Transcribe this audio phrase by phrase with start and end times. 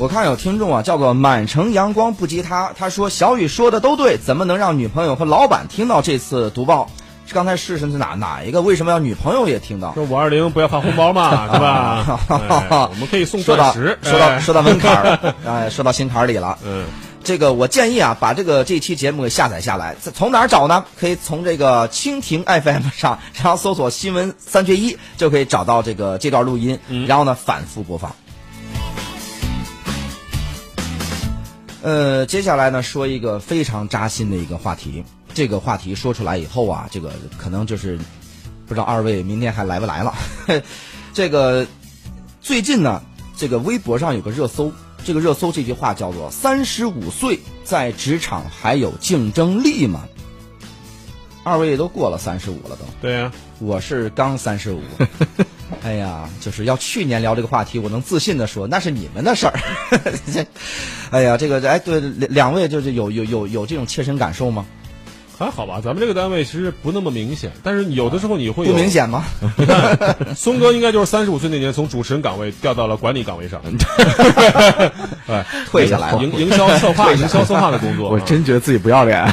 [0.00, 6.88] 我看有听众啊，叫做满城阳光不及他，他说小雨说的都对，怎么能让女朋友和老板听到这次读报？
[7.26, 8.62] 是刚才是是哪哪一个？
[8.62, 9.92] 为什么要女朋友也听到？
[9.94, 12.20] 说五二零不要发红包嘛， 是吧？
[12.28, 16.56] 哎我们可以送到钻石，说到哎说到门槛儿了， 哎，说到心坎儿里了。
[16.64, 16.84] 嗯，
[17.24, 20.84] 这个我建议啊，把这个这期节目给下载下来，从哪儿找呢？
[20.96, 26.78] 可以从这个蜻蜓 FM 上，然后搜索“新闻三缺一”，就可以找到这个这段录音，
[27.08, 28.14] 然后呢反复播放。
[31.88, 35.02] 呃，接下来呢说一个非常扎心的一个话题，
[35.32, 37.98] 这个话题说出来以后啊，这个可能就是
[38.66, 40.14] 不知道二位明天还来不来了。
[41.14, 41.66] 这个
[42.42, 43.02] 最近呢，
[43.38, 44.70] 这个微博上有个热搜，
[45.02, 50.06] 这个热搜这句话叫做“三十五岁在职场还有竞争力吗？”
[51.42, 54.82] 二位都过了三十五了都，对呀、我是刚三十五。
[55.88, 59.58] 哎呀，就是要去年聊这个话题，我能自信的说，那是你们的事儿。
[61.10, 61.98] 哎呀，这个哎，对，
[62.28, 64.66] 两位就是有有有有这种切身感受吗？
[65.38, 68.90] 还好吧，咱们这个单位其实不那么明显，但是有的时候你会有不明。
[68.90, 69.24] 显吗？
[70.34, 73.62] 松哥应该就是三十五岁那年从主持人岗位调到了管理岗位上，
[75.28, 79.24] 哎，退下来了营营销策划、营销策划的工作， 我啊真觉得自己不要脸。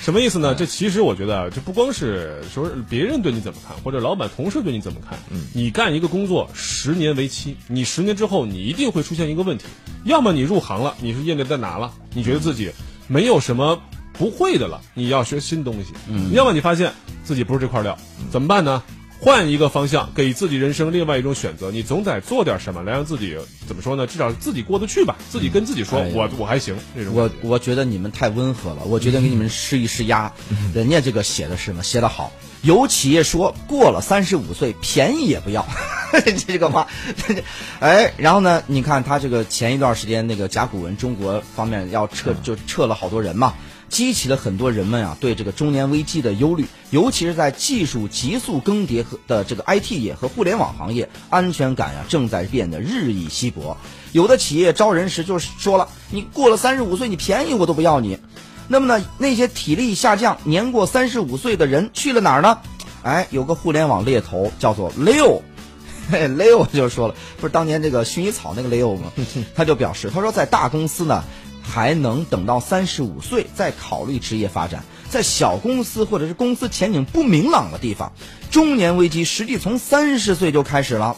[0.00, 0.54] 什么意思呢？
[0.54, 5.18] 这其实我觉得啊，这不光是说别人对你怎么看，或者老板、同事对你怎么看。
[5.30, 9.64] 嗯，你干一个工作十年为期，你十年之后你一定会出现一个问题，
[10.04, 12.70] 要么你入行了，你是业内在拿了，你觉得自己
[13.08, 13.78] 没有什么
[14.20, 15.94] 不会的了，你要学新东西。
[16.06, 16.92] 嗯，要么你发现
[17.24, 17.96] 自己不是这块料，
[18.30, 18.82] 怎么办呢？
[19.18, 21.70] 换一个方向，给自己人生另外一种选择。
[21.70, 24.06] 你总得做点什么来让自己怎么说呢？
[24.06, 25.16] 至少自己过得去吧。
[25.30, 26.76] 自己跟自己说，哎我我还行。
[26.94, 30.30] 这种我我觉得你们太温和了，我觉得给你们施一施压。
[30.74, 32.30] 人家这个写的是呢，写的好。
[32.62, 35.66] 有企业说过了三十五岁，便宜也不要，
[36.46, 36.86] 这个话，
[37.80, 43.54] 哎，然后呢，你看他这个前一段时间那个甲骨文中国方面要撤，就撤了好多人嘛，
[43.90, 53.76] 激起了很多人们啊对这个中年危机的忧虑，尤其是在技术急速更迭和的这个 IT 业和互联网行业，安全感呀、正在变得日益稀薄。
[54.12, 58.18] 有的企业招人时就是说了，你过了三十五岁，你便宜我都不要你。
[58.68, 62.58] 那么呢，那些体力下降、年过三十五岁的人去了哪儿呢？
[63.02, 69.10] 哎，有个互联网猎头叫做 Leo，Leo 就说了，不是当年这个薰衣草那个 Leo 吗？
[69.56, 71.24] 他就表示，他说在大公司呢，
[71.62, 78.12] 还能等到三十五岁再考虑职业发展；在小公司或者是公司前景不明朗的地方，
[78.50, 81.16] 中年危机实际从三十岁就开始了。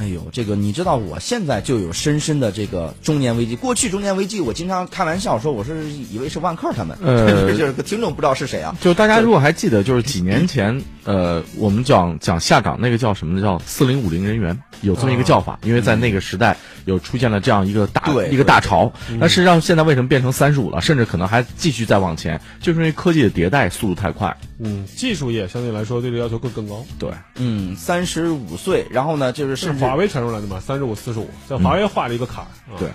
[0.00, 3.56] 哎呦，这个你知道，我现在就有深深的这个中年危机。
[3.56, 8.76] 过去中年危机，我经常开玩笑说，我是以为是万科他们，呃 就是个听众不知道是谁啊。
[8.80, 13.40] 就大家如果还记得，就是几年前，呃，我们讲讲下岗那个叫什么呢？
[13.40, 16.54] 叫四零五零人员，有这么一个叫法，因为在那个时代
[16.84, 18.92] 有出现了这样一个大一个大潮。
[19.18, 24.36] 那实际上现在为什么变成三十五了，甚至可能还继续再往前，就是因为科技的迭代速度太快。
[24.58, 26.84] 嗯，技术业相对来说对这个要求更更高。
[26.98, 32.48] 对，嗯，三十五岁，然后呢，就是是华为传出来的嘛，三十五、四十五，在华为画了一个坎儿。
[32.70, 32.90] 啊对，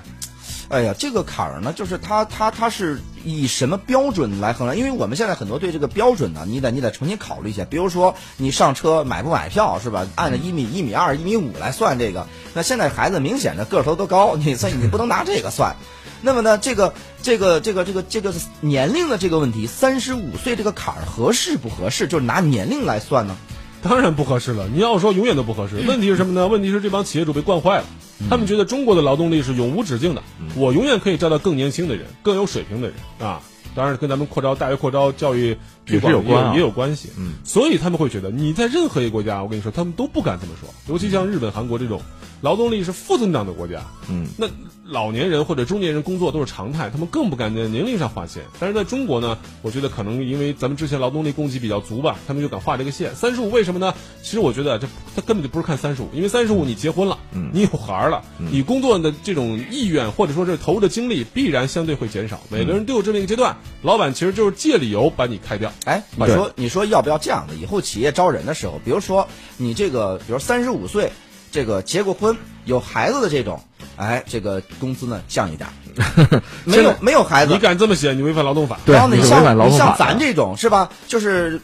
[0.70, 4.76] 哎呀，这个坎儿呢，就是他他他是以什么标准来衡量？
[4.76, 7.64] 因为我们现在很多对这个标准呢，你得你得重新考虑一下。
[7.66, 10.08] 比如说你上车买不买票是吧？
[10.16, 12.28] 按照一米一米二、一米五来算这个。
[12.54, 15.76] 那现在孩子明显的个头都高，你所以你不能拿这个算。
[16.22, 22.08] 那么呢，这个这个这个这个这个年龄的这个问题，三十五岁这个坎儿合适不合适？
[22.08, 23.36] 就是拿年龄来算呢？
[23.82, 24.70] 当然不合适了。
[24.74, 26.48] 你要说永远都不合适，问题是什么呢？
[26.48, 27.86] 问题是这帮企业主被惯坏了，
[28.30, 30.24] 他们觉得中国的劳动力是永无止境的，
[30.56, 32.98] 我永远可以招到更年轻的人、更有水平的人。
[33.20, 33.42] 啊。
[33.76, 36.54] 当然，跟咱们扩招、大学扩招、教育推广也有关啊。
[36.54, 37.10] 也有关系。
[37.18, 42.00] 嗯，所以他们会觉得你在任何一个国家，我跟你说，他们都不敢这么说，尤其像日本、韩国这种
[42.42, 43.82] 劳动力是负增长的国家。
[44.08, 44.46] 嗯，那
[44.94, 48.44] 老年人或者中年人工作都是常态，他们更不敢在年龄上划线。
[48.60, 53.16] 但是在中国呢，我觉得可能因为咱们之前劳动力供给比较足吧，他们就敢画这个线。
[53.16, 53.92] 三十五为什么呢？
[54.22, 62.40] 其实我觉得这他根本就不是看三十五，因为三十五你结婚了，嗯，你有孩儿了，你工作的这种意愿或者说是投入的精力必然相对会减少。
[62.50, 65.74] 每个人都有这么一个阶段，老板其实就是借理由把你开掉。
[65.86, 67.56] 哎，你说你说要不要这样的？
[67.56, 71.12] 以后企业招人的时候，比如说你这个，比如三十五岁，
[71.52, 73.62] 这个结过婚有孩子的这种，
[73.96, 75.70] 哎，这个工资呢降一点，
[76.66, 78.80] 没有没有孩子你，敢这么写，你违反劳动法。
[78.86, 80.90] 对然后，你像法的咱这种是吧？
[81.08, 81.62] 就是嗯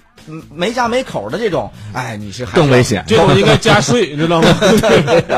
[0.53, 3.03] 没家没口的这种，哎，你是更危险。
[3.07, 4.47] 这种应该加税， 你知道吗？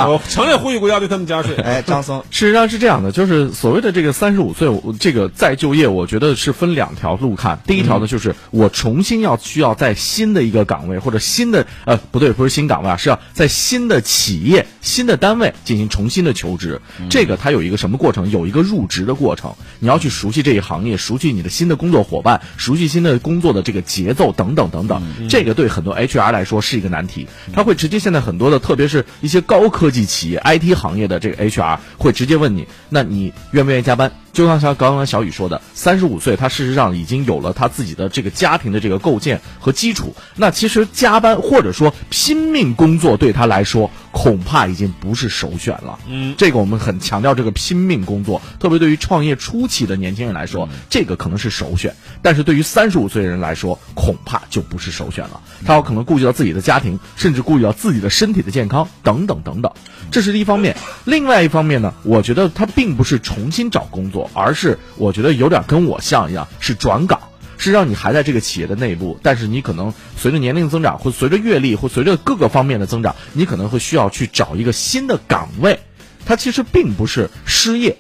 [0.08, 1.56] 我强烈呼吁国家对他们加税。
[1.56, 4.70] 哎，张松，事实上是这样的，就是所谓的这个三十五岁
[5.00, 7.60] 这个再就业，我觉得是分两条路看。
[7.66, 16.82] 第一条呢，就是我重新要需要在新的一个岗位或者新的呃不对，不是新岗位啊，是要在新的企业、新的单位进行重新的求职。
[17.10, 18.32] 这个它有一个什么过程？
[18.32, 25.02] 有一个入职的过程，你要去熟悉这一行业，熟悉你的新的工作伙伴，熟悉新的工作的这个节奏等等等等。
[25.30, 34.12] 这个对很多 HR 来说是一个难题，他会直接现在很多的，特别是一些高科技企业、IT 行业的这个 HR 会直接问你，那你愿不愿意加班？
[34.34, 40.16] 就像像刚刚小雨说的，三十五岁，他事实上已经有了他自己的这个家庭的这个构建和基础。
[40.38, 43.92] 那其实加班或者说拼命工作对他来说，
[44.22, 45.98] 恐怕已经不是首选了。
[46.08, 51.92] 嗯，这个我们很强调这个拼命工作，特别对于创业初期的年轻人来说，这个可能是首选。
[52.22, 55.42] 但是对于三十五岁的人来说，恐怕就不是首选了。
[55.66, 59.72] 他有可能顾及到自己的家庭，甚至顾及到自己的身体的健康等等等等。
[60.12, 60.78] 这是一方面。
[61.06, 64.30] 另外一方面呢，我觉得他并不是重新找工作。
[64.36, 67.20] 而是我觉得有点跟我像一样，是转岗，
[67.62, 75.80] 是让你还在这个企业的内部，但是你可能随着年龄增长，或随着阅历，或随着各个方面的增长，你可能会需要去找一个新的岗位。
[76.26, 77.98] 它其实并不是失业。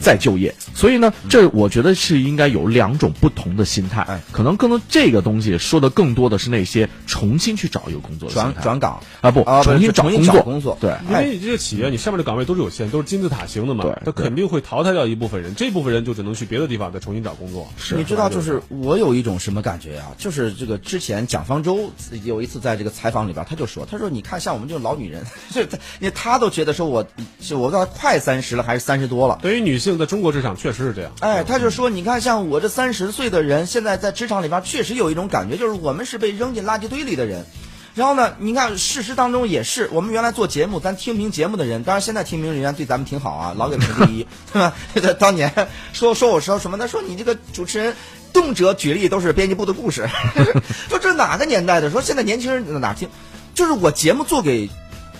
[0.00, 4.02] 再就业，所以呢，这我觉得是应该有两种不同的心态。
[4.02, 10.42] 哎，可能更多这个东西说的更多的是那些重新去找一个工作的转转岗啊，不，重新找工作。
[10.42, 17.66] 工作对，因为你这个企业你上面的岗位都是有限，都是金字塔型的嘛，对，它肯定会淘汰掉一部分人，这部分人就只能去别的地方再重新找工作。
[17.76, 20.12] 是，你知道，就是我有一种什么感觉啊？
[20.18, 21.90] 就是这个之前蒋方舟
[22.24, 25.66] 有一次在这个采访里边，他就说，他说你看像我们这种老女人， 这
[25.98, 27.06] 你他都觉得说我
[27.40, 29.38] 是我道快三十了还是三十多了？
[29.40, 30.84] 对于女性在中国职场确实。
[30.84, 37.46] 是这样，哎，他就说，你看，像我这三十岁的人，现在在职场里边确实有一种感觉，就是我们是被扔进垃圾堆里的人。
[37.94, 44.74] 然后呢，你看，事实当中也是，我们原来做节目，咱听评节目的人，当然现在听评人员对咱们挺好啊，老给评第一， 对吧？
[45.18, 45.50] 当年
[45.92, 46.76] 说说我说什么？
[46.76, 47.94] 他说你这个主持人
[48.32, 50.08] 动辄举例都是编辑部的故事，
[50.90, 51.88] 说这哪个年代的？
[51.88, 53.08] 说现在年轻人哪听？
[53.54, 54.68] 就是我节目做给，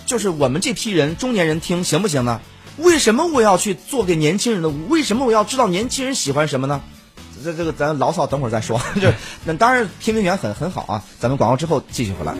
[0.05, 2.41] 就是我们这批人中年人听行不行呢？
[2.77, 4.69] 为什么我要去做给年轻人的？
[4.89, 6.81] 为什么我要知道年轻人喜欢什么呢？
[7.43, 8.81] 这这个咱牢骚等会儿再说。
[8.99, 9.11] 就
[9.43, 11.03] 那当然，评评员很很好啊。
[11.19, 12.33] 咱们广告之后继续回来。